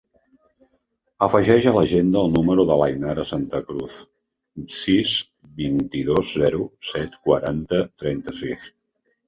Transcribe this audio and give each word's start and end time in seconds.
Afegeix 1.25 1.67
a 1.71 1.73
l'agenda 1.75 2.23
el 2.27 2.33
número 2.37 2.65
de 2.69 2.77
l'Ainara 2.79 3.27
Santacruz: 3.33 3.99
sis, 4.79 5.13
vint-i-dos, 5.63 6.35
zero, 6.41 6.67
set, 6.95 7.23
quaranta, 7.31 7.87
trenta-sis. 8.05 8.69